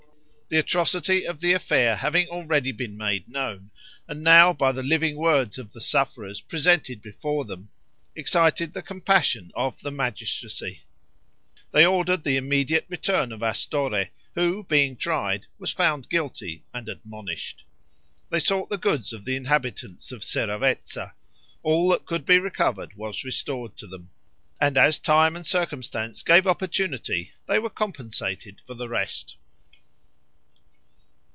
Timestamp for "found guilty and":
15.71-16.89